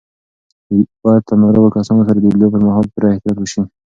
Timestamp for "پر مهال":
2.53-2.85